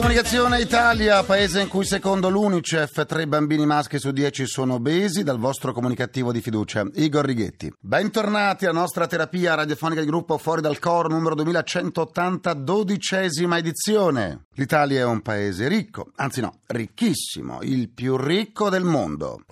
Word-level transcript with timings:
Comunicazione 0.00 0.62
Italia, 0.62 1.22
paese 1.24 1.60
in 1.60 1.68
cui 1.68 1.84
secondo 1.84 2.30
l'Unicef 2.30 3.04
tre 3.04 3.26
bambini 3.26 3.66
maschi 3.66 3.98
su 3.98 4.12
dieci 4.12 4.46
sono 4.46 4.74
obesi, 4.74 5.22
dal 5.22 5.38
vostro 5.38 5.74
comunicativo 5.74 6.32
di 6.32 6.40
fiducia, 6.40 6.86
Igor 6.94 7.22
Righetti. 7.22 7.70
Bentornati 7.78 8.64
alla 8.64 8.78
nostra 8.78 9.06
terapia 9.06 9.56
radiofonica 9.56 10.00
di 10.00 10.06
gruppo 10.06 10.38
Fuori 10.38 10.62
dal 10.62 10.78
Coro 10.78 11.08
numero 11.08 11.34
2180, 11.34 12.54
dodicesima 12.54 13.58
edizione. 13.58 14.46
L'Italia 14.54 15.00
è 15.00 15.04
un 15.04 15.20
paese 15.20 15.68
ricco, 15.68 16.06
anzi 16.16 16.40
no, 16.40 16.60
ricchissimo, 16.68 17.58
il 17.60 17.90
più 17.90 18.16
ricco 18.16 18.70
del 18.70 18.84
mondo. 18.84 19.42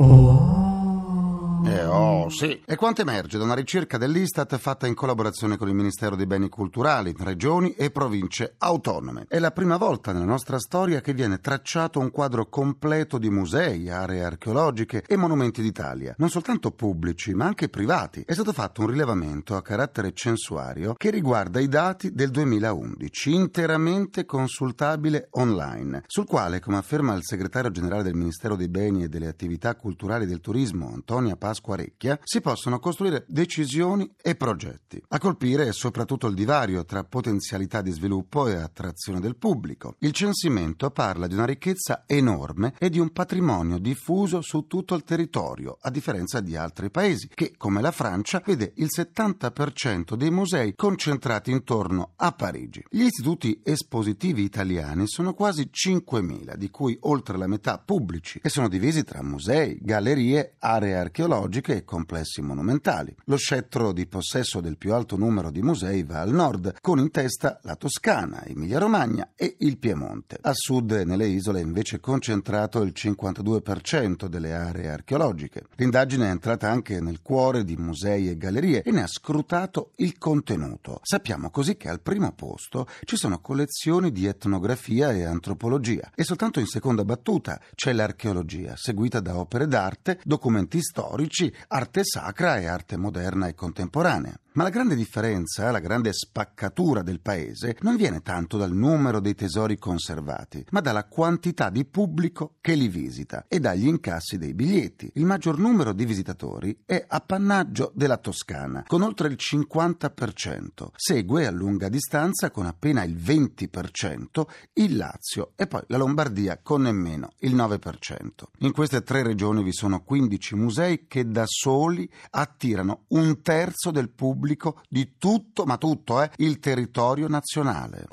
Eh 1.70 1.84
oh, 1.84 2.28
sì. 2.30 2.62
E 2.64 2.76
quanto 2.76 3.02
emerge 3.02 3.36
da 3.36 3.44
una 3.44 3.54
ricerca 3.54 3.98
dell'Istat 3.98 4.56
fatta 4.56 4.86
in 4.86 4.94
collaborazione 4.94 5.56
con 5.56 5.68
il 5.68 5.74
Ministero 5.74 6.16
dei 6.16 6.26
Beni 6.26 6.48
Culturali, 6.48 7.14
Regioni 7.18 7.74
e 7.74 7.90
Province 7.90 8.54
Autonome. 8.58 9.26
È 9.28 9.38
la 9.38 9.50
prima 9.50 9.76
volta 9.76 10.12
nella 10.12 10.24
nostra 10.24 10.58
storia 10.58 11.00
che 11.00 11.12
viene 11.12 11.40
tracciato 11.40 12.00
un 12.00 12.10
quadro 12.10 12.46
completo 12.46 13.18
di 13.18 13.28
musei, 13.28 13.90
aree 13.90 14.24
archeologiche 14.24 15.04
e 15.06 15.16
monumenti 15.16 15.60
d'Italia, 15.60 16.14
non 16.18 16.30
soltanto 16.30 16.70
pubblici 16.70 17.34
ma 17.34 17.44
anche 17.44 17.68
privati. 17.68 18.22
È 18.24 18.32
stato 18.32 18.52
fatto 18.52 18.82
un 18.82 18.88
rilevamento 18.88 19.54
a 19.54 19.62
carattere 19.62 20.12
censuario 20.12 20.94
che 20.94 21.10
riguarda 21.10 21.60
i 21.60 21.68
dati 21.68 22.12
del 22.12 22.30
2011, 22.30 23.34
interamente 23.34 24.24
consultabile 24.24 25.28
online, 25.32 26.04
sul 26.06 26.26
quale, 26.26 26.60
come 26.60 26.76
afferma 26.78 27.14
il 27.14 27.24
segretario 27.24 27.70
generale 27.70 28.02
del 28.02 28.14
Ministero 28.14 28.56
dei 28.56 28.68
Beni 28.68 29.04
e 29.04 29.08
delle 29.08 29.28
Attività 29.28 29.74
Culturali 29.74 30.24
e 30.24 30.28
del 30.28 30.40
Turismo, 30.40 30.90
Antonia 30.92 31.36
Pasquarecchia, 31.58 32.18
si 32.22 32.40
possono 32.40 32.78
costruire 32.78 33.24
decisioni 33.26 34.08
e 34.22 34.36
progetti. 34.36 35.02
A 35.08 35.18
colpire 35.18 35.66
è 35.66 35.72
soprattutto 35.72 36.28
il 36.28 36.34
divario 36.34 36.84
tra 36.84 37.04
potenzialità 37.04 37.82
di 37.82 37.90
sviluppo 37.90 38.46
e 38.46 38.54
attrazione 38.54 39.20
del 39.20 39.36
pubblico. 39.36 39.96
Il 39.98 40.12
censimento 40.12 40.90
parla 40.90 41.26
di 41.26 41.34
una 41.34 41.44
ricchezza 41.44 42.04
enorme 42.06 42.74
e 42.78 42.88
di 42.88 43.00
un 43.00 43.10
patrimonio 43.10 43.78
diffuso 43.78 44.40
su 44.40 44.66
tutto 44.66 44.94
il 44.94 45.02
territorio, 45.02 45.78
a 45.80 45.90
differenza 45.90 46.40
di 46.40 46.54
altri 46.56 46.90
paesi 46.90 47.28
che, 47.28 47.54
come 47.56 47.80
la 47.80 47.90
Francia, 47.90 48.42
vede 48.44 48.72
il 48.76 48.88
70% 48.94 50.14
dei 50.14 50.30
musei 50.30 50.74
concentrati 50.76 51.50
intorno 51.50 52.12
a 52.16 52.32
Parigi. 52.32 52.84
Gli 52.88 53.02
istituti 53.02 53.60
espositivi 53.64 54.42
italiani 54.42 55.08
sono 55.08 55.34
quasi 55.34 55.70
5.000, 55.72 56.54
di 56.54 56.70
cui 56.70 56.96
oltre 57.00 57.36
la 57.36 57.46
metà 57.46 57.78
pubblici, 57.78 58.38
e 58.42 58.48
sono 58.48 58.68
divisi 58.68 59.02
tra 59.02 59.22
musei, 59.22 59.78
gallerie, 59.80 60.54
aree 60.58 60.94
archeologiche 60.94 61.47
e 61.50 61.84
complessi 61.84 62.42
monumentali. 62.42 63.14
Lo 63.24 63.36
scettro 63.36 63.92
di 63.92 64.06
possesso 64.06 64.60
del 64.60 64.76
più 64.76 64.92
alto 64.92 65.16
numero 65.16 65.50
di 65.50 65.62
musei 65.62 66.02
va 66.02 66.20
al 66.20 66.32
nord, 66.32 66.76
con 66.80 66.98
in 66.98 67.10
testa 67.10 67.58
la 67.62 67.74
Toscana, 67.74 68.44
Emilia-Romagna 68.44 69.30
e 69.34 69.56
il 69.60 69.78
Piemonte. 69.78 70.38
A 70.42 70.52
sud 70.52 70.92
nelle 70.92 71.26
isole 71.26 71.60
è 71.60 71.62
invece 71.62 72.00
concentrato 72.00 72.82
il 72.82 72.92
52% 72.94 74.26
delle 74.26 74.54
aree 74.54 74.90
archeologiche. 74.90 75.64
L'indagine 75.76 76.26
è 76.26 76.30
entrata 76.30 76.70
anche 76.70 77.00
nel 77.00 77.22
cuore 77.22 77.64
di 77.64 77.76
musei 77.76 78.28
e 78.28 78.36
gallerie 78.36 78.82
e 78.82 78.90
ne 78.90 79.02
ha 79.02 79.06
scrutato 79.06 79.92
il 79.96 80.18
contenuto. 80.18 81.00
Sappiamo 81.02 81.50
così 81.50 81.76
che 81.76 81.88
al 81.88 82.00
primo 82.00 82.32
posto 82.32 82.86
ci 83.04 83.16
sono 83.16 83.40
collezioni 83.40 84.12
di 84.12 84.26
etnografia 84.26 85.12
e 85.12 85.24
antropologia 85.24 86.10
e 86.14 86.24
soltanto 86.24 86.60
in 86.60 86.66
seconda 86.66 87.04
battuta 87.04 87.60
c'è 87.74 87.92
l'archeologia, 87.92 88.74
seguita 88.76 89.20
da 89.20 89.38
opere 89.38 89.66
d'arte, 89.66 90.20
documenti 90.24 90.80
storici, 90.80 91.37
arte 91.68 92.02
sacra 92.04 92.58
e 92.60 92.66
arte 92.66 92.96
moderna 92.96 93.48
e 93.48 93.54
contemporanea. 93.54 94.38
Ma 94.58 94.64
la 94.64 94.70
grande 94.70 94.96
differenza, 94.96 95.70
la 95.70 95.78
grande 95.78 96.12
spaccatura 96.12 97.02
del 97.02 97.20
paese 97.20 97.76
non 97.82 97.94
viene 97.94 98.22
tanto 98.22 98.56
dal 98.56 98.72
numero 98.72 99.20
dei 99.20 99.36
tesori 99.36 99.78
conservati, 99.78 100.66
ma 100.70 100.80
dalla 100.80 101.04
quantità 101.04 101.70
di 101.70 101.84
pubblico 101.84 102.56
che 102.60 102.74
li 102.74 102.88
visita 102.88 103.44
e 103.46 103.60
dagli 103.60 103.86
incassi 103.86 104.36
dei 104.36 104.54
biglietti. 104.54 105.12
Il 105.14 105.26
maggior 105.26 105.60
numero 105.60 105.92
di 105.92 106.04
visitatori 106.04 106.76
è 106.84 107.04
appannaggio 107.06 107.92
della 107.94 108.16
Toscana, 108.16 108.82
con 108.84 109.02
oltre 109.02 109.28
il 109.28 109.36
50%. 109.38 110.88
Segue 110.96 111.46
a 111.46 111.52
lunga 111.52 111.88
distanza, 111.88 112.50
con 112.50 112.66
appena 112.66 113.04
il 113.04 113.14
20%, 113.14 114.44
il 114.72 114.96
Lazio 114.96 115.52
e 115.54 115.68
poi 115.68 115.82
la 115.86 115.98
Lombardia 115.98 116.58
con 116.60 116.82
nemmeno 116.82 117.28
il 117.42 117.54
9%. 117.54 118.28
In 118.58 118.72
queste 118.72 119.04
tre 119.04 119.22
regioni 119.22 119.62
vi 119.62 119.72
sono 119.72 120.02
15 120.02 120.56
musei 120.56 121.06
che 121.06 121.30
da 121.30 121.44
soli 121.46 122.10
attirano 122.30 123.04
un 123.10 123.40
terzo 123.40 123.92
del 123.92 124.08
pubblico 124.08 124.46
di 124.88 125.16
tutto, 125.18 125.64
ma 125.64 125.76
tutto, 125.76 126.22
eh, 126.22 126.30
il 126.36 126.58
territorio 126.58 127.28
nazionale. 127.28 128.06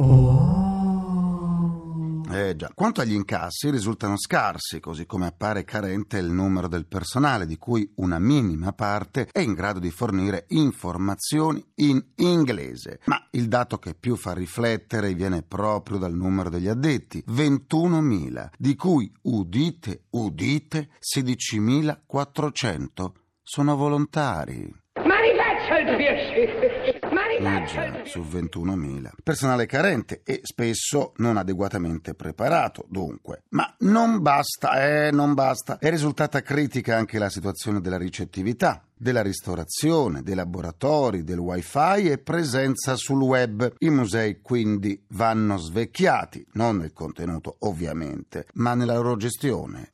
Eh 2.35 2.56
già. 2.56 2.72
Quanto 2.73 3.01
agli 3.01 3.13
incassi 3.13 3.69
risultano 3.69 4.18
scarsi, 4.18 4.79
così 4.79 5.06
come 5.06 5.28
appare 5.28 5.63
carente 5.63 6.18
il 6.18 6.31
numero 6.31 6.68
del 6.68 6.85
personale, 6.85 7.46
di 7.46 7.57
cui 7.57 7.90
una 7.96 8.19
minima 8.19 8.73
parte 8.73 9.29
è 9.31 9.40
in 9.40 9.53
grado 9.53 9.79
di 9.79 9.90
fornire 9.90 10.46
informazioni 10.50 11.66
in 11.75 12.03
inglese. 12.16 13.00
Ma 13.06 13.25
il 13.31 13.47
dato 13.47 13.78
che 13.78 13.94
più 13.94 14.17
fa 14.17 14.34
riflettere 14.34 15.13
viene 15.13 15.44
proprio 15.44 15.97
dal 15.97 16.13
numero 16.13 16.50
degli 16.50 16.67
addetti, 16.67 17.23
21.000, 17.25 18.50
di 18.57 18.75
cui, 18.75 19.09
udite, 19.22 20.03
udite, 20.09 20.90
16.400 21.00 23.12
sono 23.44 23.75
volontari. 23.75 24.84
Il 25.85 25.96
piacere! 25.96 27.00
Piacere! 27.38 28.06
su 28.06 28.22
21.000. 28.22 29.09
Personale 29.23 29.66
carente 29.66 30.22
e 30.23 30.40
spesso 30.44 31.13
non 31.18 31.38
adeguatamente 31.38 32.13
preparato, 32.13 32.85
dunque. 32.88 33.44
Ma 33.50 33.73
non 33.79 34.22
basta, 34.22 34.84
eh, 34.85 35.12
non 35.12 35.34
basta. 35.34 35.78
È 35.78 35.90
risultata 35.90 36.41
critica 36.41 36.96
anche 36.96 37.19
la 37.19 37.29
situazione 37.29 37.81
della 37.81 37.97
ricettività 37.97 38.84
della 38.97 39.22
ristorazione, 39.22 40.23
dei 40.23 40.35
laboratori, 40.35 41.25
del 41.25 41.38
wifi 41.38 42.09
e 42.09 42.17
presenza 42.17 42.96
sul 42.96 43.22
web. 43.22 43.73
I 43.79 43.90
musei 43.90 44.40
quindi 44.41 45.03
vanno 45.09 45.57
svecchiati, 45.57 46.46
non 46.53 46.78
nel 46.78 46.94
contenuto 46.94 47.57
ovviamente, 47.59 48.46
ma 48.53 48.73
nella 48.73 48.94
loro 48.94 49.17
gestione. 49.17 49.91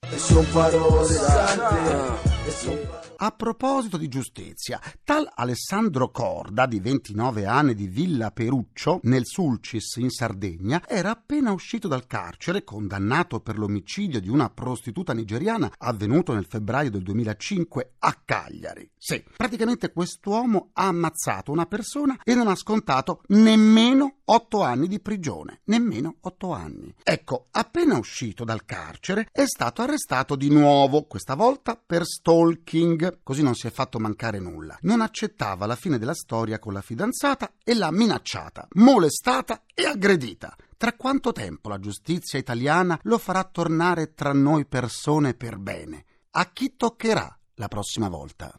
A 3.24 3.30
proposito 3.30 3.98
di 3.98 4.08
giustizia, 4.08 4.82
tal 5.04 5.30
Alessandro 5.36 6.10
Corda, 6.10 6.66
di 6.66 6.80
29 6.80 7.46
anni 7.46 7.76
di 7.76 7.86
Villa 7.86 8.32
Peruccio, 8.32 9.00
nel 9.04 9.28
Sulcis 9.28 9.98
in 9.98 10.10
Sardegna, 10.10 10.82
era 10.88 11.12
appena 11.12 11.52
uscito 11.52 11.88
dal 11.88 12.08
carcere, 12.08 12.64
condannato 12.64 13.40
per 13.40 13.60
l'omicidio 13.60 14.20
di 14.20 14.28
una 14.28 14.50
prostituta 14.50 15.14
nigeriana 15.14 15.72
avvenuto 15.78 16.34
nel 16.34 16.48
febbraio 16.48 16.90
del 16.90 17.04
2005 17.04 17.94
a 18.00 18.22
Cagliari. 18.26 18.90
Sì, 18.98 19.24
praticamente 19.38 19.92
quest'uomo 19.92 20.72
ha 20.74 20.88
ammazzato 20.88 21.52
una 21.52 21.68
persona 21.68 22.20
e 22.24 22.34
non 22.34 22.48
ha 22.48 22.56
scontato 22.56 23.22
nemmeno 23.28 24.22
otto 24.26 24.64
anni 24.64 24.88
di 24.88 25.00
prigione. 25.00 25.62
Nemmeno 25.66 26.18
otto 26.22 26.54
anni. 26.54 26.94
Ecco, 27.04 27.48
appena 27.52 27.98
uscito 27.98 28.44
dal 28.44 28.66
carcere, 28.66 29.28
è 29.32 29.46
stato 29.46 29.82
arrestato 29.82 30.36
di 30.36 30.50
nuovo, 30.50 31.04
questa 31.04 31.36
volta 31.36 31.80
per 31.84 32.04
stalking. 32.06 33.11
Così 33.24 33.44
non 33.44 33.56
si 33.56 33.68
è 33.68 33.72
fatto 33.72 34.00
mancare 34.00 34.40
nulla. 34.40 34.78
Non 34.82 35.02
accettava 35.02 35.66
la 35.66 35.76
fine 35.76 35.98
della 35.98 36.14
storia 36.14 36.60
con 36.60 36.74
la 36.74 36.82
fidanzata 36.82 37.54
e 37.64 37.74
l'ha 37.74 37.92
minacciata, 37.92 38.68
molestata 38.74 39.64
e 39.74 39.86
aggredita. 39.86 40.56
Tra 40.78 40.94
quanto 40.94 41.32
tempo 41.32 41.70
la 41.70 41.80
giustizia 41.80 42.40
italiana 42.40 43.00
lo 43.04 43.18
farà 43.18 43.44
tornare 43.44 44.14
tra 44.14 44.34
noi 44.34 44.66
persone 44.66 45.34
per 45.34 45.58
bene? 45.58 46.06
A 46.32 46.50
chi 46.52 46.76
toccherà 46.76 47.38
la 47.56 47.68
prossima 47.68 48.10
volta? 48.10 48.58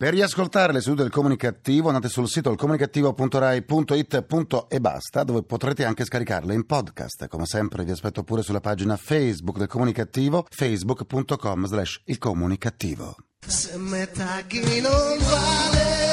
Per 0.00 0.12
riascoltare 0.12 0.72
le 0.72 0.80
sedute 0.80 1.02
del 1.02 1.10
comunicativo 1.10 1.88
andate 1.88 2.08
sul 2.08 2.28
sito 2.28 2.52
ilcomunicativo.rai.it 2.52 4.26
e 4.68 4.80
basta, 4.80 5.24
dove 5.24 5.42
potrete 5.42 5.84
anche 5.84 6.04
scaricarle 6.04 6.54
in 6.54 6.66
podcast. 6.66 7.26
Come 7.26 7.46
sempre 7.46 7.82
vi 7.82 7.90
aspetto 7.90 8.22
pure 8.22 8.42
sulla 8.42 8.60
pagina 8.60 8.96
Facebook 8.96 9.58
del 9.58 9.66
comunicativo, 9.66 10.46
facebook.com 10.48 11.66
slash 11.66 12.02
il 12.04 12.18
comunicativo. 12.18 13.16
Se 13.44 13.76
metà 13.76 14.42
chi 14.46 14.80
non 14.80 15.18
vale, 15.18 16.07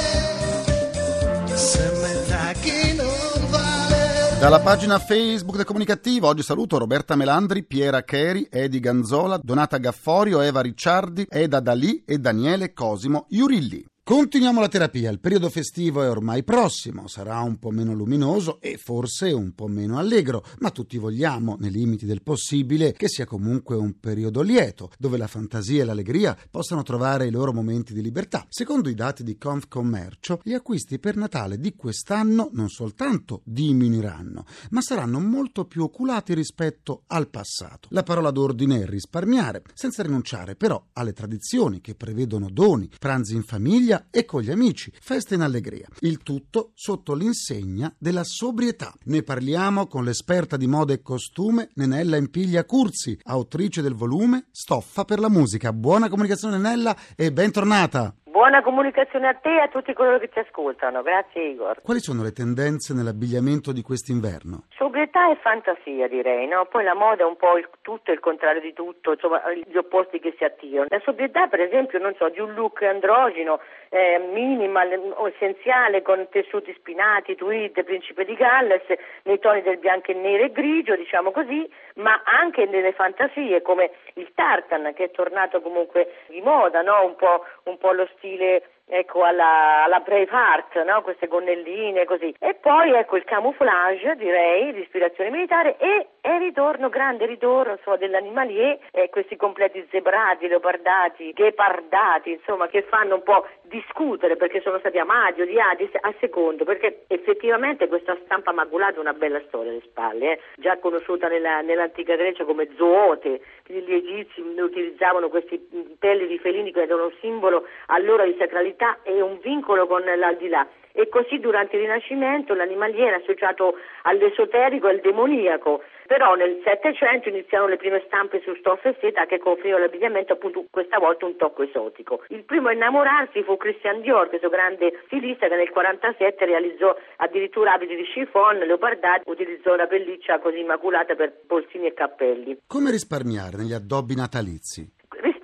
Dalla 4.39 4.59
pagina 4.59 4.99
Facebook 4.99 5.55
del 5.55 5.65
comunicativo 5.65 6.27
oggi 6.27 6.43
saluto 6.43 6.77
Roberta 6.77 7.15
Melandri, 7.15 7.63
Piera 7.63 8.03
Cheri, 8.03 8.47
Edi 8.51 8.79
Ganzola, 8.79 9.39
Donata 9.41 9.77
Gafforio, 9.77 10.41
Eva 10.41 10.61
Ricciardi, 10.61 11.25
Eda 11.29 11.61
Dalì 11.61 12.03
e 12.05 12.19
Daniele 12.19 12.73
Cosimo 12.73 13.25
Iurilli. 13.29 13.83
Continuiamo 14.07 14.59
la 14.59 14.67
terapia, 14.67 15.09
il 15.09 15.19
periodo 15.19 15.49
festivo 15.49 16.03
è 16.03 16.07
ormai 16.07 16.43
prossimo, 16.43 17.07
sarà 17.07 17.39
un 17.39 17.57
po' 17.57 17.71
meno 17.71 17.91
luminoso 17.91 18.61
e 18.61 18.77
forse 18.77 19.31
un 19.31 19.55
po' 19.55 19.65
meno 19.65 19.97
allegro, 19.97 20.45
ma 20.59 20.69
tutti 20.69 20.99
vogliamo, 20.99 21.57
nei 21.59 21.71
limiti 21.71 22.05
del 22.05 22.21
possibile, 22.21 22.91
che 22.91 23.07
sia 23.07 23.25
comunque 23.25 23.75
un 23.75 23.99
periodo 23.99 24.43
lieto, 24.43 24.91
dove 24.99 25.17
la 25.17 25.25
fantasia 25.25 25.81
e 25.81 25.85
l'allegria 25.85 26.37
possano 26.51 26.83
trovare 26.83 27.25
i 27.25 27.31
loro 27.31 27.51
momenti 27.51 27.95
di 27.95 28.03
libertà. 28.03 28.45
Secondo 28.47 28.89
i 28.89 28.93
dati 28.93 29.23
di 29.23 29.39
Confcommercio, 29.39 30.41
gli 30.43 30.53
acquisti 30.53 30.99
per 30.99 31.15
Natale 31.15 31.57
di 31.57 31.73
quest'anno 31.75 32.51
non 32.53 32.69
soltanto 32.69 33.41
diminuiranno, 33.43 34.45
ma 34.69 34.81
saranno 34.81 35.19
molto 35.19 35.65
più 35.65 35.81
oculati 35.81 36.35
rispetto 36.35 37.05
al 37.07 37.27
passato. 37.27 37.87
La 37.89 38.03
parola 38.03 38.29
d'ordine 38.29 38.83
è 38.83 38.85
risparmiare, 38.85 39.63
senza 39.73 40.03
rinunciare 40.03 40.55
però 40.55 40.89
alle 40.93 41.13
tradizioni 41.13 41.81
che 41.81 41.95
prevedono 41.95 42.51
doni, 42.51 42.87
pranzi 42.99 43.33
in 43.33 43.41
famiglia 43.41 43.93
e 44.09 44.25
con 44.25 44.41
gli 44.41 44.51
amici, 44.51 44.91
feste 44.99 45.35
in 45.35 45.41
allegria. 45.41 45.87
Il 45.99 46.19
tutto 46.19 46.71
sotto 46.73 47.13
l'insegna 47.13 47.93
della 47.97 48.23
sobrietà. 48.23 48.93
Ne 49.05 49.23
parliamo 49.23 49.87
con 49.87 50.03
l'esperta 50.03 50.57
di 50.57 50.67
moda 50.67 50.93
e 50.93 51.01
costume 51.01 51.69
Nenella 51.75 52.17
Impiglia 52.17 52.65
Curzi, 52.65 53.17
autrice 53.23 53.81
del 53.81 53.95
volume 53.95 54.47
Stoffa 54.51 55.05
per 55.05 55.19
la 55.19 55.29
musica. 55.29 55.71
Buona 55.73 56.09
comunicazione 56.09 56.57
Nenella 56.57 56.95
e 57.15 57.31
bentornata! 57.31 58.15
Buona 58.35 58.61
comunicazione 58.61 59.29
a 59.29 59.33
te 59.33 59.47
e 59.47 59.59
a 59.61 59.69
tutti 59.69 59.93
coloro 59.93 60.19
che 60.19 60.27
ti 60.27 60.39
ascoltano. 60.39 61.01
Grazie 61.01 61.51
Igor. 61.51 61.81
Quali 61.81 62.01
sono 62.01 62.21
le 62.21 62.33
tendenze 62.33 62.93
nell'abbigliamento 62.93 63.71
di 63.71 63.81
quest'inverno? 63.81 64.65
Sobrietà 64.75 65.31
e 65.31 65.37
fantasia 65.37 66.09
direi, 66.09 66.45
no? 66.45 66.65
Poi 66.65 66.83
la 66.83 66.95
moda 66.95 67.23
è 67.23 67.25
un 67.25 67.37
po' 67.37 67.57
il 67.57 67.69
tutto 67.79 68.11
il 68.11 68.19
contrario 68.19 68.59
di 68.59 68.73
tutto, 68.73 69.13
insomma 69.13 69.41
gli 69.53 69.77
opposti 69.77 70.19
che 70.19 70.35
si 70.37 70.43
attirano. 70.43 70.87
La 70.89 70.99
sobrietà 71.05 71.47
per 71.47 71.61
esempio, 71.61 71.97
non 71.97 72.13
so, 72.17 72.27
di 72.27 72.41
un 72.41 72.53
look 72.53 72.81
androgino, 72.81 73.61
eh, 73.87 74.19
minimal 74.33 75.13
o 75.15 75.29
essenziale 75.29 76.01
con 76.01 76.27
tessuti 76.29 76.73
spinati, 76.77 77.35
tweed, 77.35 77.85
principe 77.85 78.25
di 78.25 78.35
Galles, 78.35 78.83
nei 79.23 79.39
toni 79.39 79.61
del 79.61 79.77
bianco 79.77 80.11
e 80.11 80.13
nero 80.13 80.43
e 80.43 80.51
grigio, 80.51 80.97
diciamo 80.97 81.31
così, 81.31 81.65
ma 81.95 82.21
anche 82.23 82.65
nelle 82.65 82.93
fantasie 82.93 83.61
come 83.61 83.91
il 84.15 84.31
tartan 84.33 84.93
che 84.93 85.05
è 85.05 85.11
tornato 85.11 85.61
comunque 85.61 86.23
di 86.27 86.41
moda, 86.41 86.81
no? 86.81 87.05
Un 87.05 87.15
po', 87.15 87.45
un 87.63 87.77
po' 87.77 87.91
lo 87.91 88.07
stile 88.17 88.63
ecco 88.87 89.23
alla, 89.23 89.83
alla 89.83 89.99
Braveheart, 89.99 90.83
no? 90.83 91.01
queste 91.01 91.27
gonnelline 91.27 92.05
così. 92.05 92.33
E 92.39 92.55
poi 92.55 92.93
ecco 92.93 93.17
il 93.17 93.23
camouflage, 93.23 94.15
direi, 94.15 94.73
di 94.73 94.81
ispirazione 94.81 95.29
militare 95.29 95.77
e, 95.77 96.07
e 96.27 96.39
ritorno, 96.39 96.89
grande 96.89 97.27
ritorno 97.27 97.73
insomma, 97.73 97.97
dell'animalier, 97.97 98.79
e 98.89 99.09
questi 99.11 99.35
completi 99.35 99.85
zebrati, 99.91 100.47
leopardati, 100.47 101.31
ghepardati, 101.33 102.31
insomma, 102.31 102.65
che 102.65 102.81
fanno 102.81 103.13
un 103.13 103.21
po' 103.21 103.45
discutere 103.61 104.35
perché 104.35 104.59
sono 104.61 104.79
stati 104.79 104.97
amati, 104.97 105.41
odiati 105.41 105.87
a 106.01 106.11
secondo, 106.19 106.63
perché 106.63 107.03
effettivamente 107.09 107.87
questa 107.87 108.17
stampa 108.23 108.51
maculata 108.53 108.97
ha 108.97 109.01
una 109.01 109.13
bella 109.13 109.39
storia 109.45 109.69
alle 109.69 109.83
spalle, 109.85 110.31
eh? 110.31 110.39
già 110.55 110.79
conosciuta 110.79 111.27
nella, 111.27 111.61
nell'antica 111.61 112.15
Grecia 112.15 112.43
come 112.43 112.69
zoote, 112.75 113.41
gli 113.67 113.93
egizi 113.93 114.41
utilizzavano 114.41 115.29
questi 115.29 115.59
pelli 115.99 116.25
di 116.25 116.39
felini 116.39 116.71
che 116.71 116.81
erano 116.81 117.05
un 117.05 117.13
simbolo 117.19 117.67
allora 117.87 118.25
di 118.25 118.35
sacralità 118.39 118.97
e 119.03 119.21
un 119.21 119.37
vincolo 119.41 119.85
con 119.85 120.01
l'aldilà. 120.03 120.67
E 120.97 121.09
così 121.09 121.39
durante 121.39 121.75
il 121.75 121.81
Rinascimento 121.81 122.53
l'animaliere 122.53 123.17
è 123.17 123.19
associato 123.19 123.75
all'esoterico 124.03 124.87
e 124.87 124.91
al 124.91 124.99
demoniaco, 125.01 125.83
però 126.07 126.35
nel 126.35 126.61
Settecento 126.63 127.27
iniziarono 127.27 127.71
le 127.71 127.77
prime 127.77 128.01
stampe 128.05 128.41
su 128.41 128.55
stoffa 128.55 128.89
e 128.89 128.95
seta 129.01 129.25
che 129.25 129.37
conferivano 129.37 129.83
l'abbigliamento 129.83 130.33
appunto 130.33 130.65
questa 130.71 130.97
volta 130.97 131.25
un 131.25 131.35
tocco 131.35 131.63
esotico. 131.63 132.23
Il 132.29 132.43
primo 132.43 132.69
a 132.69 132.71
innamorarsi 132.71 133.43
fu 133.43 133.57
Christian 133.57 134.01
Dior, 134.01 134.29
questo 134.29 134.47
grande 134.47 135.01
stilista 135.05 135.47
che 135.47 135.55
nel 135.55 135.69
47 135.69 136.45
realizzò 136.45 136.95
addirittura 137.17 137.73
abiti 137.73 137.95
di 137.95 138.03
chiffon, 138.03 138.59
leopardati, 138.59 139.29
utilizzò 139.29 139.73
una 139.73 139.87
pelliccia 139.87 140.39
così 140.39 140.59
immaculata 140.59 141.15
per 141.15 141.33
polsini 141.45 141.87
e 141.87 141.93
cappelli. 141.93 142.59
Come 142.65 142.91
risparmiare 142.91 143.57
negli 143.57 143.73
addobbi 143.73 144.15
natalizi? 144.15 144.94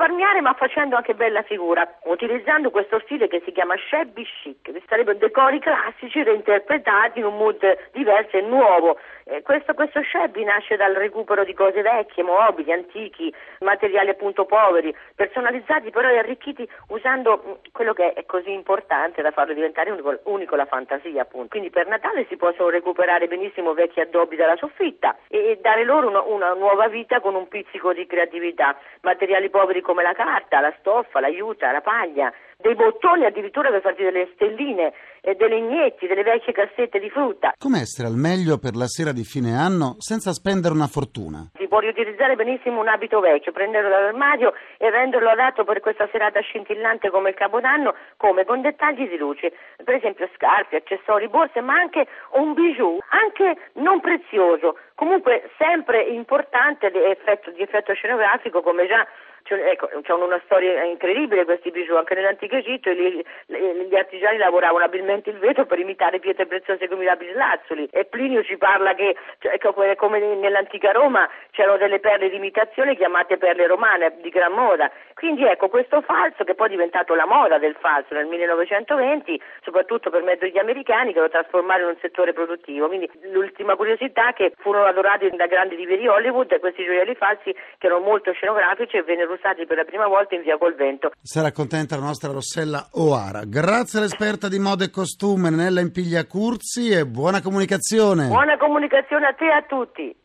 Risparmiare 0.02 0.42
ma 0.42 0.54
facendo 0.54 0.96
anche 0.96 1.14
bella 1.14 1.44
figura, 1.44 1.88
utilizzando 2.06 2.72
questo 2.72 3.00
stile 3.02 3.28
che 3.28 3.42
si 3.46 3.52
chiama 3.52 3.76
shabby 3.90 4.26
chic, 4.42 4.72
che 4.72 4.82
sarebbero 4.88 5.18
decori 5.18 5.60
classici 5.60 6.24
reinterpretati 6.24 7.20
in 7.20 7.26
un 7.26 7.38
mood 7.38 7.62
diverso 7.92 8.38
e 8.38 8.42
nuovo. 8.42 8.98
Eh, 9.26 9.44
questo, 9.44 9.76
questo 9.76 10.02
shabby 10.04 10.44
nasce 10.44 10.76
dal 10.76 10.94
recupero 10.94 11.44
di 11.44 11.54
cose 11.54 11.84
vecchie, 11.84 12.24
mobili, 12.24 12.72
antichi, 12.72 13.32
materiali 13.60 14.10
appunto 14.10 14.46
poveri, 14.46 14.94
personalizzati 15.16 15.92
però 15.92 16.10
e 16.10 16.18
arricchiti 16.18 16.68
usando 16.88 17.38
mh, 17.38 17.72
quello 17.72 17.94
che 17.94 18.14
è 18.14 18.26
così 18.26 18.52
importante 18.52 19.22
da 19.22 19.30
farlo 19.30 19.54
diventare 19.54 19.92
unico, 19.92 20.20
unico 20.24 20.56
la 20.56 20.66
fantasia 20.66 21.22
appunto. 21.22 21.50
Quindi 21.50 21.70
per 21.70 21.88
Natale 21.88 22.26
si 22.28 22.38
possono 22.38 22.70
recuperare 22.70 23.28
benissimo 23.28 23.74
vecchi 23.74 24.00
addobbi 24.00 24.36
dalla 24.36 24.58
soffitta 24.58 25.16
e, 25.28 25.52
e 25.52 25.60
dare 25.62 25.84
loro 25.84 26.08
una, 26.08 26.22
una 26.22 26.54
nuova 26.54 26.88
vita 26.88 27.20
con 27.20 27.36
un 27.36 27.48
pizzico 27.48 27.94
di 27.94 28.08
creatività, 28.08 28.76
materiali 29.02 29.50
poveri 29.52 29.82
come 29.92 30.04
la 30.04 30.14
carta, 30.14 30.62
la 30.62 30.74
stoffa, 30.80 31.20
la 31.20 31.28
juta, 31.28 31.70
la 31.70 31.82
paglia, 31.82 32.32
dei 32.56 32.76
bottoni 32.76 33.26
addirittura 33.26 33.70
per 33.70 33.82
farti 33.82 34.04
delle 34.04 34.30
stelline, 34.36 34.94
eh, 35.20 35.36
dei 35.36 35.50
legnetti, 35.50 36.08
delle 36.08 36.24
vecchie 36.24 36.54
cassette 36.54 36.98
di 36.98 37.10
frutta. 37.10 37.56
Come 37.60 37.82
essere 37.82 38.08
al 38.08 38.16
meglio 38.16 38.58
per 38.58 38.76
la 38.76 38.88
sera 38.88 39.12
di 39.12 39.26
fine 39.26 39.52
anno 39.54 39.96
senza 39.98 40.32
spendere 40.32 40.74
una 40.74 40.88
fortuna? 40.88 41.52
Si 41.58 41.68
può 41.68 41.80
riutilizzare 41.80 42.36
benissimo 42.36 42.80
un 42.80 42.88
abito 42.88 43.20
vecchio, 43.20 43.52
prenderlo 43.52 43.90
dall'armadio 43.90 44.54
e 44.78 44.90
renderlo 44.90 45.30
adatto 45.30 45.66
per 45.66 45.82
questa 45.82 46.08
serata 46.10 46.40
scintillante 46.40 47.10
come 47.10 47.32
il 47.32 47.36
Capodanno, 47.36 47.94
come 48.16 48.46
con 48.46 48.62
dettagli 48.62 49.10
di 49.10 49.18
luce, 49.18 49.52
per 49.84 49.96
esempio 49.96 50.30
scarpe, 50.36 50.78
accessori, 50.78 51.28
borse, 51.28 51.60
ma 51.60 51.74
anche 51.74 52.08
un 52.40 52.54
bijou, 52.54 53.00
anche 53.10 53.72
non 53.74 54.00
prezioso, 54.00 54.78
comunque 54.96 55.50
sempre 55.58 56.04
importante 56.04 56.90
di 56.92 57.04
effetto, 57.04 57.52
di 57.52 57.62
effetto 57.62 57.94
scenografico 57.94 58.62
come 58.62 58.88
già 58.88 59.06
cioè, 59.44 59.60
ecco, 59.70 59.90
hanno 60.14 60.26
una 60.26 60.42
storia 60.46 60.84
incredibile 60.84 61.46
questi 61.46 61.72
bijou, 61.72 61.98
anche 61.98 62.16
nell'antico 62.16 62.56
Egitto 62.56 62.92
gli, 62.92 63.22
gli 63.48 63.96
artigiani 63.96 64.38
lavoravano 64.38 64.84
abilmente 64.84 65.30
il 65.30 65.38
vetro 65.38 65.66
per 65.66 65.80
imitare 65.80 66.20
pietre 66.20 66.46
preziose 66.46 66.88
come 66.88 67.04
i 67.04 67.06
lapislazzuli 67.06 67.90
e 67.92 68.06
Plinio 68.06 68.44
ci 68.44 68.58
parla 68.58 68.94
che 68.94 69.16
cioè, 69.40 69.58
come 69.96 70.20
nell'antica 70.20 70.92
Roma 70.92 71.28
c'erano 71.52 71.78
delle 71.78 72.00
perle 72.00 72.30
di 72.30 72.36
imitazione 72.36 72.96
chiamate 72.96 73.38
perle 73.38 73.68
romane 73.68 74.14
di 74.22 74.30
gran 74.30 74.54
moda. 74.54 74.92
Quindi 75.14 75.46
ecco, 75.46 75.70
questo 75.70 76.02
falso 76.02 76.44
che 76.44 76.56
poi 76.56 76.68
è 76.68 76.72
diventato 76.72 77.14
la 77.16 77.26
moda 77.26 77.58
del 77.58 77.76
falso 77.80 78.14
nel 78.14 78.26
1920, 78.26 79.42
soprattutto 79.64 80.10
per 80.10 80.24
mezzo 80.24 80.46
degli 80.46 80.58
americani 80.58 81.14
che 81.14 81.20
lo 81.20 81.30
trasformarono 81.30 81.90
in 81.90 81.94
un 81.96 82.02
settore 82.02 82.34
produttivo. 82.34 82.88
Quindi 82.88 83.10
l'ultima 83.32 83.76
curiosità 83.76 84.30
è 84.30 84.34
che 84.34 84.54
furono 84.58 84.86
adorati 84.86 85.30
da 85.36 85.48
grandi 85.48 85.76
divi 85.76 85.98
di 85.98 86.08
Hollywood 86.08 86.60
questi 86.60 86.84
gioielli 86.84 87.16
falsi 87.16 87.54
che 87.54 87.86
erano 87.88 88.02
molto 88.02 88.32
scenografici 88.34 88.98
e 88.98 89.04
vennero 89.04 89.38
usati 89.42 89.66
per 89.66 89.78
la 89.78 89.84
prima 89.84 90.08
volta 90.08 90.36
in 90.36 90.44
via 90.44 90.58
col 90.58 90.76
vento. 90.76 91.12
Sarà 91.22 91.52
contenta 91.52 91.98
la 91.98 92.04
nostra 92.04 92.32
Rossella 92.32 92.90
Oara. 92.94 93.44
Grazie 93.46 94.00
all'esperta 94.00 94.48
di 94.48 94.60
moda 94.60 94.86
e 94.86 94.90
costume 94.92 95.50
Nella 95.50 95.82
Impiglia 95.82 96.26
Curzi 96.26 96.90
e 96.90 97.06
buona 97.06 97.42
comunicazione. 97.42 98.28
Buona 98.28 98.58
comunicazione 98.58 99.26
a 99.28 99.34
te 99.34 99.46
e 99.46 99.52
a 99.52 99.64
tutti. 99.64 100.16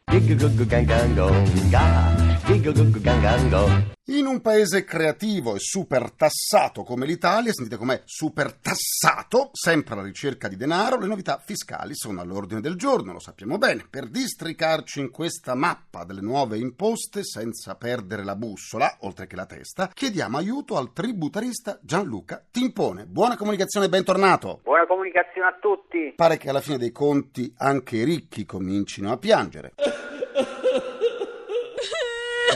In 2.48 4.26
un 4.26 4.40
paese 4.40 4.84
creativo 4.84 5.56
e 5.56 5.58
super 5.58 6.12
tassato 6.12 6.84
come 6.84 7.04
l'Italia, 7.04 7.52
sentite 7.52 7.76
com'è 7.76 8.02
super 8.04 8.52
tassato, 8.52 9.50
sempre 9.52 9.94
alla 9.94 10.04
ricerca 10.04 10.46
di 10.46 10.54
denaro, 10.54 10.96
le 11.00 11.08
novità 11.08 11.42
fiscali 11.44 11.96
sono 11.96 12.20
all'ordine 12.20 12.60
del 12.60 12.76
giorno, 12.76 13.12
lo 13.12 13.18
sappiamo 13.18 13.58
bene. 13.58 13.88
Per 13.90 14.06
districarci 14.06 15.00
in 15.00 15.10
questa 15.10 15.56
mappa 15.56 16.04
delle 16.04 16.20
nuove 16.20 16.56
imposte 16.58 17.24
senza 17.24 17.74
perdere 17.74 18.22
la 18.22 18.36
bussola, 18.36 18.98
oltre 19.00 19.26
che 19.26 19.34
la 19.34 19.46
testa, 19.46 19.90
chiediamo 19.92 20.38
aiuto 20.38 20.76
al 20.76 20.92
tributarista 20.92 21.80
Gianluca 21.82 22.44
Timpone. 22.48 23.06
Buona 23.06 23.36
comunicazione 23.36 23.86
e 23.86 23.88
bentornato. 23.88 24.60
Buona 24.62 24.86
comunicazione 24.86 25.48
a 25.48 25.58
tutti. 25.60 26.12
Pare 26.14 26.36
che 26.36 26.48
alla 26.48 26.60
fine 26.60 26.78
dei 26.78 26.92
conti 26.92 27.52
anche 27.58 27.96
i 27.96 28.04
ricchi 28.04 28.46
comincino 28.46 29.10
a 29.10 29.16
piangere. 29.16 29.74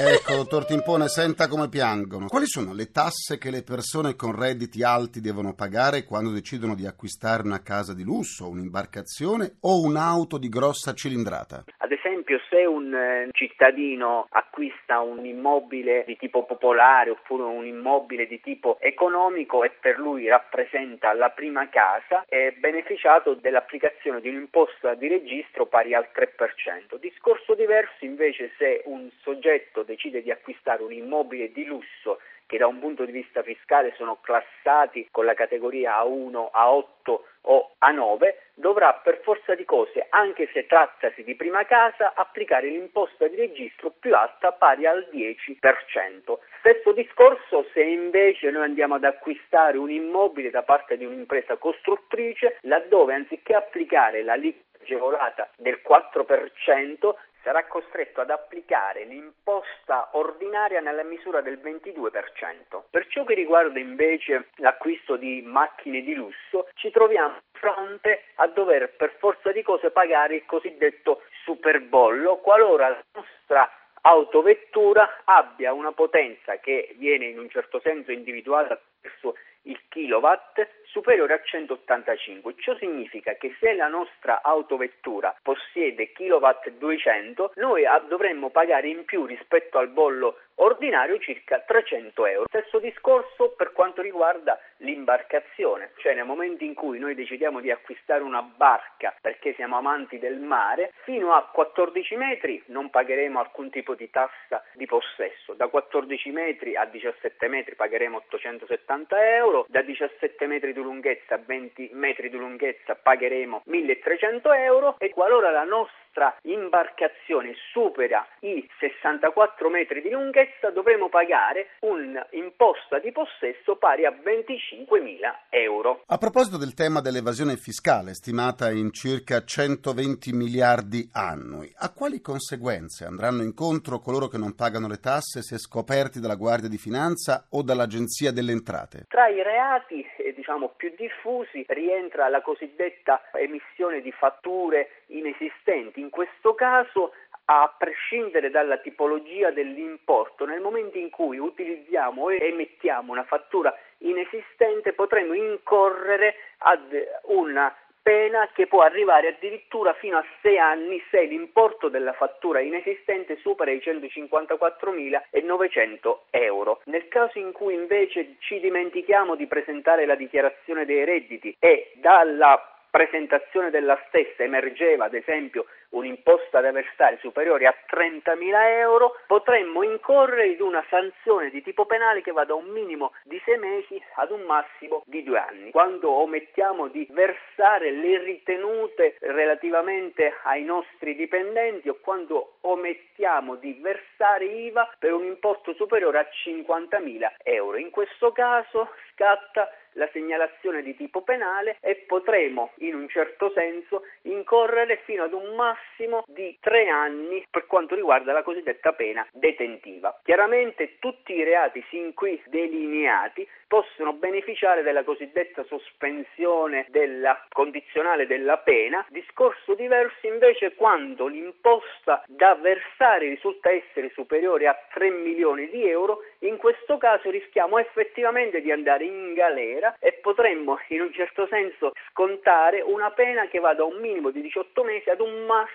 Ecco, 0.02 0.34
dottor 0.34 0.64
Timpone, 0.64 1.08
senta 1.08 1.46
come 1.46 1.68
piangono. 1.68 2.26
Quali 2.26 2.46
sono 2.46 2.72
le 2.72 2.90
tasse 2.90 3.36
che 3.36 3.50
le 3.50 3.62
persone 3.62 4.16
con 4.16 4.34
redditi 4.34 4.82
alti 4.82 5.20
devono 5.20 5.52
pagare 5.52 6.04
quando 6.04 6.30
decidono 6.30 6.74
di 6.74 6.86
acquistare 6.86 7.42
una 7.42 7.60
casa 7.60 7.92
di 7.92 8.02
lusso, 8.02 8.48
un'imbarcazione 8.48 9.56
o 9.60 9.82
un'auto 9.82 10.38
di 10.38 10.48
grossa 10.48 10.94
cilindrata? 10.94 11.64
Ad 11.90 11.98
esempio, 11.98 12.40
se 12.48 12.64
un 12.66 12.94
eh, 12.94 13.30
cittadino 13.32 14.28
acquista 14.30 15.00
un 15.00 15.26
immobile 15.26 16.04
di 16.06 16.16
tipo 16.16 16.44
popolare 16.44 17.10
oppure 17.10 17.42
un 17.42 17.66
immobile 17.66 18.28
di 18.28 18.40
tipo 18.40 18.78
economico 18.78 19.64
e 19.64 19.70
per 19.70 19.98
lui 19.98 20.28
rappresenta 20.28 21.12
la 21.14 21.30
prima 21.30 21.68
casa, 21.68 22.24
è 22.28 22.54
beneficiato 22.56 23.34
dell'applicazione 23.34 24.20
di 24.20 24.28
un'imposta 24.28 24.94
di 24.94 25.08
registro 25.08 25.66
pari 25.66 25.92
al 25.92 26.06
3%. 26.14 26.96
Discorso 27.00 27.54
diverso 27.54 28.04
invece 28.04 28.52
se 28.56 28.82
un 28.84 29.10
soggetto 29.22 29.82
decide 29.82 30.22
di 30.22 30.30
acquistare 30.30 30.84
un 30.84 30.92
immobile 30.92 31.50
di 31.50 31.64
lusso 31.64 32.20
che 32.50 32.58
da 32.58 32.66
un 32.66 32.80
punto 32.80 33.04
di 33.04 33.12
vista 33.12 33.44
fiscale 33.44 33.94
sono 33.96 34.18
classati 34.20 35.06
con 35.12 35.24
la 35.24 35.34
categoria 35.34 36.02
A1, 36.02 36.50
A8 36.52 37.18
o 37.42 37.70
A9, 37.80 38.34
dovrà 38.54 38.92
per 38.94 39.20
forza 39.22 39.54
di 39.54 39.64
cose, 39.64 40.04
anche 40.10 40.50
se 40.52 40.66
trattasi 40.66 41.22
di 41.22 41.36
prima 41.36 41.64
casa, 41.64 42.12
applicare 42.12 42.66
l'imposta 42.66 43.28
di 43.28 43.36
registro 43.36 43.94
più 43.96 44.16
alta 44.16 44.50
pari 44.50 44.84
al 44.84 45.08
10%. 45.12 46.38
Stesso 46.58 46.90
discorso 46.90 47.66
se 47.72 47.82
invece 47.82 48.50
noi 48.50 48.64
andiamo 48.64 48.96
ad 48.96 49.04
acquistare 49.04 49.78
un 49.78 49.90
immobile 49.92 50.50
da 50.50 50.64
parte 50.64 50.96
di 50.96 51.04
un'impresa 51.04 51.56
costruttrice, 51.56 52.58
laddove 52.62 53.14
anziché 53.14 53.54
applicare 53.54 54.24
la 54.24 54.34
liquida 54.34 54.66
agevolata 54.82 55.48
del 55.56 55.80
4%, 55.86 57.14
sarà 57.42 57.64
costretto 57.66 58.20
ad 58.20 58.30
applicare 58.30 59.04
l'imposta 59.04 60.10
ordinaria 60.12 60.80
nella 60.80 61.02
misura 61.02 61.40
del 61.40 61.58
22%. 61.58 62.82
Per 62.90 63.06
ciò 63.08 63.24
che 63.24 63.34
riguarda 63.34 63.78
invece 63.78 64.48
l'acquisto 64.56 65.16
di 65.16 65.42
macchine 65.42 66.02
di 66.02 66.14
lusso, 66.14 66.68
ci 66.74 66.90
troviamo 66.90 67.38
fronte 67.52 68.24
a 68.36 68.46
dover 68.48 68.94
per 68.96 69.14
forza 69.18 69.52
di 69.52 69.62
cose 69.62 69.90
pagare 69.90 70.36
il 70.36 70.46
cosiddetto 70.46 71.22
superbollo 71.44 72.38
qualora 72.38 72.88
la 72.88 73.04
nostra 73.12 73.70
autovettura 74.02 75.22
abbia 75.24 75.72
una 75.72 75.92
potenza 75.92 76.58
che 76.58 76.94
viene 76.96 77.26
in 77.26 77.38
un 77.38 77.50
certo 77.50 77.80
senso 77.80 78.12
individuata 78.12 78.74
attraverso 78.74 79.36
il 79.62 79.80
kilowatt 79.88 80.66
superiore 80.84 81.34
a 81.34 81.40
185. 81.42 82.54
Ciò 82.58 82.76
significa 82.76 83.34
che 83.34 83.54
se 83.60 83.74
la 83.74 83.88
nostra 83.88 84.42
autovettura 84.42 85.36
possiede 85.42 86.12
kilowatt 86.12 86.68
200, 86.70 87.52
noi 87.56 87.84
dovremmo 88.08 88.50
pagare 88.50 88.88
in 88.88 89.04
più 89.04 89.24
rispetto 89.24 89.78
al 89.78 89.88
bollo 89.88 90.36
ordinario 90.60 91.18
circa 91.18 91.60
300 91.60 92.26
euro. 92.26 92.44
Stesso 92.48 92.78
discorso 92.78 93.54
per 93.56 93.72
quanto 93.72 94.02
riguarda 94.02 94.58
l'imbarcazione, 94.78 95.92
cioè 95.96 96.14
nel 96.14 96.24
momento 96.24 96.64
in 96.64 96.74
cui 96.74 96.98
noi 96.98 97.14
decidiamo 97.14 97.60
di 97.60 97.70
acquistare 97.70 98.22
una 98.22 98.42
barca 98.42 99.14
perché 99.20 99.54
siamo 99.54 99.76
amanti 99.76 100.18
del 100.18 100.38
mare, 100.38 100.92
fino 101.04 101.32
a 101.32 101.48
14 101.50 102.16
metri 102.16 102.62
non 102.66 102.90
pagheremo 102.90 103.38
alcun 103.38 103.70
tipo 103.70 103.94
di 103.94 104.10
tassa 104.10 104.62
di 104.74 104.86
possesso, 104.86 105.54
da 105.54 105.68
14 105.68 106.30
metri 106.30 106.76
a 106.76 106.84
17 106.84 107.48
metri 107.48 107.74
pagheremo 107.74 108.16
870 108.28 109.36
euro, 109.36 109.49
da 109.68 109.82
17 109.82 110.46
metri 110.46 110.72
di 110.72 110.80
lunghezza 110.80 111.34
a 111.34 111.40
20 111.44 111.90
metri 111.92 112.30
di 112.30 112.36
lunghezza 112.36 112.94
pagheremo 112.94 113.62
1300 113.64 114.52
euro 114.52 114.96
e 114.98 115.10
qualora 115.10 115.50
la 115.50 115.64
nostra 115.64 115.98
imbarcazione 116.42 117.54
supera 117.72 118.26
i 118.40 118.66
64 118.78 119.70
metri 119.70 120.02
di 120.02 120.10
lunghezza 120.10 120.70
dovremo 120.70 121.08
pagare 121.08 121.76
un'imposta 121.80 122.98
di 122.98 123.12
possesso 123.12 123.76
pari 123.76 124.04
a 124.04 124.10
25.000 124.10 125.48
euro. 125.50 126.02
A 126.06 126.18
proposito 126.18 126.58
del 126.58 126.74
tema 126.74 127.00
dell'evasione 127.00 127.56
fiscale, 127.56 128.14
stimata 128.14 128.70
in 128.70 128.92
circa 128.92 129.44
120 129.44 130.32
miliardi 130.32 131.08
annui, 131.12 131.72
a 131.78 131.92
quali 131.92 132.20
conseguenze 132.20 133.04
andranno 133.04 133.42
incontro 133.42 134.00
coloro 134.00 134.28
che 134.28 134.38
non 134.38 134.54
pagano 134.54 134.88
le 134.88 134.98
tasse 134.98 135.42
se 135.42 135.58
scoperti 135.58 136.20
dalla 136.20 136.34
Guardia 136.34 136.68
di 136.68 136.78
Finanza 136.78 137.46
o 137.50 137.62
dall'Agenzia 137.62 138.32
delle 138.32 138.52
Entrate? 138.52 139.06
Tra 139.08 139.28
i 139.28 139.42
reati 139.42 140.04
eh, 140.16 140.32
diciamo, 140.34 140.72
più 140.76 140.92
diffusi 140.96 141.64
rientra 141.68 142.28
la 142.28 142.42
cosiddetta 142.42 143.22
emissione 143.34 144.00
di 144.00 144.12
fatture 144.12 145.04
inesistenti 145.06 145.99
in 146.00 146.10
questo 146.10 146.54
caso 146.54 147.12
a 147.44 147.72
prescindere 147.76 148.50
dalla 148.50 148.78
tipologia 148.78 149.50
dell'importo, 149.50 150.44
nel 150.44 150.60
momento 150.60 150.98
in 150.98 151.10
cui 151.10 151.38
utilizziamo 151.38 152.22
o 152.22 152.32
emettiamo 152.32 153.12
una 153.12 153.24
fattura 153.24 153.76
inesistente 153.98 154.92
potremo 154.92 155.34
incorrere 155.34 156.34
ad 156.58 156.92
una 157.24 157.74
pena 158.02 158.48
che 158.54 158.66
può 158.66 158.80
arrivare 158.82 159.28
addirittura 159.28 159.92
fino 159.94 160.16
a 160.16 160.24
6 160.42 160.58
anni 160.58 161.02
se 161.10 161.22
l'importo 161.24 161.88
della 161.88 162.12
fattura 162.12 162.60
inesistente 162.60 163.36
supera 163.36 163.72
i 163.72 163.82
154.900 163.84 166.18
euro. 166.30 166.80
Nel 166.84 167.08
caso 167.08 167.38
in 167.38 167.52
cui 167.52 167.74
invece 167.74 168.36
ci 168.38 168.58
dimentichiamo 168.60 169.34
di 169.34 169.46
presentare 169.46 170.06
la 170.06 170.14
dichiarazione 170.14 170.86
dei 170.86 171.04
redditi 171.04 171.54
e 171.58 171.92
dalla 171.96 172.76
presentazione 172.90 173.70
della 173.70 174.02
stessa 174.08 174.42
emergeva 174.42 175.04
ad 175.04 175.14
esempio 175.14 175.66
un'imposta 175.90 176.60
da 176.60 176.72
versare 176.72 177.18
superiore 177.20 177.66
a 177.66 177.74
30.000 177.88 178.78
euro, 178.78 179.16
potremmo 179.26 179.82
incorrere 179.82 180.48
in 180.48 180.62
una 180.62 180.84
sanzione 180.88 181.50
di 181.50 181.62
tipo 181.62 181.86
penale 181.86 182.22
che 182.22 182.32
va 182.32 182.44
da 182.44 182.54
un 182.54 182.66
minimo 182.66 183.12
di 183.24 183.40
sei 183.44 183.58
mesi 183.58 184.00
ad 184.16 184.30
un 184.30 184.42
massimo 184.42 185.02
di 185.06 185.22
due 185.22 185.38
anni. 185.38 185.70
Quando 185.70 186.10
omettiamo 186.10 186.88
di 186.88 187.06
versare 187.10 187.90
le 187.90 188.18
ritenute 188.22 189.16
relativamente 189.20 190.34
ai 190.44 190.64
nostri 190.64 191.14
dipendenti 191.14 191.88
o 191.88 191.98
quando 192.00 192.56
omettiamo 192.60 193.56
di 193.56 193.78
versare 193.80 194.44
IVA 194.44 194.94
per 194.98 195.12
un 195.12 195.24
importo 195.24 195.74
superiore 195.74 196.18
a 196.18 196.28
50.000 196.46 197.32
euro. 197.42 197.76
In 197.76 197.90
questo 197.90 198.32
caso 198.32 198.90
scatta 199.12 199.70
la 199.94 200.08
segnalazione 200.12 200.82
di 200.82 200.94
tipo 200.94 201.22
penale 201.22 201.76
e 201.80 201.96
potremo 202.06 202.70
in 202.76 202.94
un 202.94 203.08
certo 203.08 203.50
senso 203.52 204.04
incorrere 204.22 205.00
fino 205.04 205.24
ad 205.24 205.32
un 205.32 205.54
massimo 205.56 205.78
di 206.26 206.56
tre 206.60 206.88
anni 206.88 207.44
per 207.50 207.66
quanto 207.66 207.94
riguarda 207.94 208.32
la 208.32 208.42
cosiddetta 208.42 208.92
pena 208.92 209.26
detentiva. 209.32 210.20
Chiaramente 210.24 210.98
tutti 210.98 211.34
i 211.34 211.44
reati 211.44 211.84
sin 211.90 212.14
qui 212.14 212.40
delineati 212.46 213.46
possono 213.66 214.14
beneficiare 214.14 214.82
della 214.82 215.04
cosiddetta 215.04 215.62
sospensione 215.64 216.86
della 216.88 217.46
condizionale 217.50 218.26
della 218.26 218.58
pena, 218.58 219.06
discorso 219.10 219.74
diverso 219.74 220.26
invece 220.26 220.74
quando 220.74 221.26
l'imposta 221.26 222.24
da 222.26 222.54
versare 222.56 223.28
risulta 223.28 223.70
essere 223.70 224.10
superiore 224.10 224.66
a 224.66 224.76
3 224.92 225.10
milioni 225.10 225.68
di 225.68 225.88
euro, 225.88 226.24
in 226.40 226.56
questo 226.56 226.98
caso 226.98 227.30
rischiamo 227.30 227.78
effettivamente 227.78 228.60
di 228.60 228.72
andare 228.72 229.04
in 229.04 229.34
galera 229.34 229.94
e 230.00 230.14
potremmo 230.14 230.78
in 230.88 231.02
un 231.02 231.12
certo 231.12 231.46
senso 231.46 231.92
scontare 232.08 232.80
una 232.80 233.10
pena 233.12 233.46
che 233.46 233.60
va 233.60 233.74
da 233.74 233.84
un 233.84 234.00
minimo 234.00 234.30
di 234.30 234.40
18 234.40 234.82
mesi 234.82 235.10
ad 235.10 235.20
un 235.20 235.44
massimo 235.46 235.69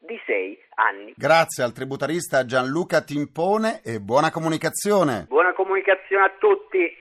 di 0.00 0.20
6 0.26 0.58
anni. 0.74 1.14
Grazie 1.16 1.62
al 1.62 1.72
tributarista 1.72 2.44
Gianluca 2.44 3.02
Timpone 3.02 3.80
e 3.82 4.00
buona 4.00 4.30
comunicazione. 4.30 5.26
Buona 5.28 5.52
comunicazione 5.52 6.24
a 6.24 6.32
tutti. 6.38 6.98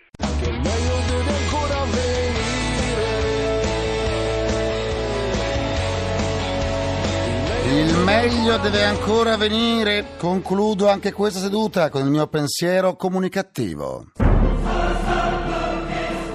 Il 7.71 7.97
meglio 8.03 8.57
deve 8.57 8.83
ancora 8.83 9.37
venire. 9.37 10.05
Concludo 10.17 10.89
anche 10.89 11.11
questa 11.11 11.39
seduta 11.39 11.89
con 11.89 12.01
il 12.01 12.09
mio 12.09 12.27
pensiero 12.27 12.95
comunicativo. 12.95 14.05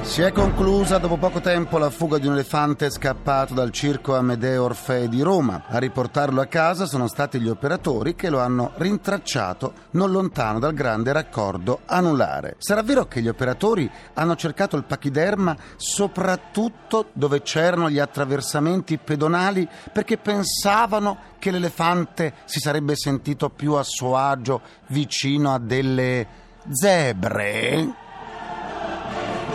Si 0.04 0.20
è 0.22 0.30
conclusa 0.30 0.98
dopo 0.98 1.16
poco 1.16 1.40
tempo 1.40 1.76
la 1.76 1.90
fuga 1.90 2.18
di 2.18 2.28
un 2.28 2.34
elefante 2.34 2.88
scappato 2.88 3.52
dal 3.52 3.72
circo 3.72 4.14
Amedeo 4.14 4.64
Orfei 4.64 5.08
di 5.08 5.22
Roma. 5.22 5.64
A 5.66 5.78
riportarlo 5.78 6.40
a 6.40 6.46
casa 6.46 6.86
sono 6.86 7.08
stati 7.08 7.40
gli 7.40 7.48
operatori 7.48 8.14
che 8.14 8.28
lo 8.28 8.38
hanno 8.38 8.72
rintracciato 8.76 9.72
non 9.92 10.12
lontano 10.12 10.60
dal 10.60 10.72
grande 10.72 11.10
raccordo 11.10 11.80
anulare. 11.86 12.54
Sarà 12.58 12.82
vero 12.82 13.08
che 13.08 13.22
gli 13.22 13.28
operatori 13.28 13.90
hanno 14.12 14.36
cercato 14.36 14.76
il 14.76 14.84
pachiderma 14.84 15.56
soprattutto 15.74 17.08
dove 17.12 17.42
c'erano 17.42 17.90
gli 17.90 17.98
attraversamenti 17.98 18.98
pedonali 18.98 19.66
perché 19.92 20.16
pensavano 20.18 21.32
che 21.40 21.50
l'elefante 21.50 22.34
si 22.44 22.60
sarebbe 22.60 22.94
sentito 22.94 23.48
più 23.48 23.72
a 23.72 23.82
suo 23.82 24.16
agio 24.16 24.60
vicino 24.88 25.52
a 25.52 25.58
delle 25.58 26.26
zebre? 26.70 28.02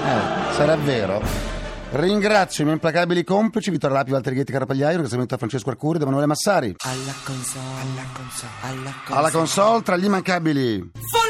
Eh, 0.03 0.53
sarà 0.53 0.75
vero. 0.75 1.21
Ringrazio 1.91 2.61
i 2.61 2.65
miei 2.65 2.77
implacabili 2.77 3.23
complici 3.23 3.71
Vittorio 3.71 3.97
Lapi, 3.97 4.11
Walter 4.11 4.33
Ghetti, 4.33 4.51
Carapagliaio, 4.51 4.91
ringraziamento 4.91 5.33
a 5.33 5.37
Francesco 5.37 5.69
Arcuri 5.69 5.95
ed 5.95 6.03
Emanuele 6.03 6.27
Massari. 6.27 6.75
Alla 6.77 7.13
console, 7.23 7.63
alla 7.81 8.05
console, 8.13 8.51
alla 8.61 8.93
console. 8.93 9.19
Alla 9.19 9.31
console 9.31 9.81
tra 9.81 9.97
gli 9.97 10.05
immancabili 10.05 10.91
Folletti! 11.11 11.28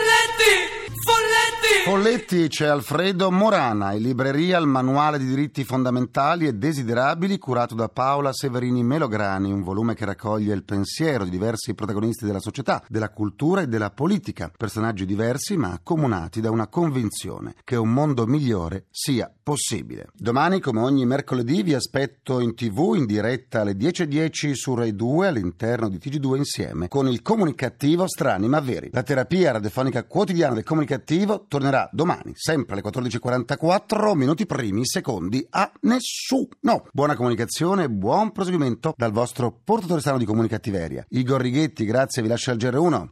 Folletti! 1.85 2.47
C'è 2.49 2.67
Alfredo 2.67 3.31
Morana, 3.31 3.93
in 3.93 4.01
libreria 4.01 4.59
il 4.59 4.67
manuale 4.67 5.17
di 5.17 5.25
diritti 5.25 5.63
fondamentali 5.63 6.45
e 6.45 6.53
desiderabili 6.53 7.37
curato 7.37 7.73
da 7.73 7.87
Paola 7.87 8.33
Severini 8.33 8.83
Melograni, 8.83 9.51
un 9.51 9.63
volume 9.63 9.95
che 9.95 10.05
raccoglie 10.05 10.53
il 10.53 10.63
pensiero 10.63 11.23
di 11.23 11.29
diversi 11.29 11.73
protagonisti 11.73 12.25
della 12.25 12.39
società, 12.39 12.83
della 12.87 13.09
cultura 13.09 13.61
e 13.61 13.67
della 13.67 13.91
politica, 13.91 14.51
personaggi 14.55 15.05
diversi 15.05 15.57
ma 15.57 15.71
accomunati 15.71 16.41
da 16.41 16.51
una 16.51 16.67
convinzione 16.67 17.55
che 17.63 17.75
un 17.75 17.91
mondo 17.91 18.27
migliore 18.27 18.85
sia 18.91 19.31
possibile. 19.41 20.09
Domani, 20.13 20.59
come 20.59 20.81
ogni 20.81 21.05
mercoledì, 21.05 21.63
vi 21.63 21.73
aspetto 21.73 22.39
in 22.39 22.55
tv 22.55 22.93
in 22.95 23.05
diretta 23.05 23.61
alle 23.61 23.73
10.10 23.73 24.51
su 24.53 24.75
Rai 24.75 24.95
2 24.95 25.27
all'interno 25.27 25.89
di 25.89 25.97
TG2 25.97 26.35
insieme 26.35 26.87
con 26.87 27.07
il 27.07 27.21
comunicativo 27.21 28.07
Strani 28.07 28.47
ma 28.47 28.59
Veri. 28.59 28.89
La 28.91 29.03
terapia 29.03 29.53
radiofonica 29.53 30.03
quotidiana 30.03 30.53
del 30.53 30.63
comunicativo 30.63 31.45
tornerà 31.47 31.68
ripartirà 31.69 31.89
domani, 31.91 32.33
sempre 32.35 32.73
alle 32.73 32.83
14.44, 32.83 34.15
minuti 34.15 34.45
primi, 34.45 34.85
secondi 34.85 35.45
a 35.51 35.71
nessuno. 35.81 36.87
Buona 36.91 37.15
comunicazione 37.15 37.89
buon 37.89 38.31
proseguimento 38.31 38.93
dal 38.97 39.11
vostro 39.11 39.59
portatore 39.63 40.01
sano 40.01 40.17
di 40.17 40.25
comunicattiveria. 40.25 41.05
Igor 41.09 41.41
Righetti, 41.41 41.85
grazie, 41.85 42.21
vi 42.21 42.27
lascio 42.27 42.51
al 42.51 42.57
GR1. 42.57 43.07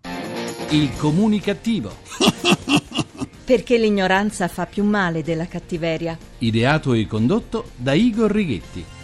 Il 0.71 0.95
comunicativo. 0.97 1.91
Perché 3.45 3.77
l'ignoranza 3.77 4.49
fa 4.49 4.65
più 4.65 4.83
male 4.83 5.23
della 5.23 5.47
cattiveria. 5.47 6.17
Ideato 6.39 6.91
e 6.91 7.07
condotto 7.07 7.69
da 7.77 7.93
Igor 7.93 8.29
Righetti. 8.29 8.96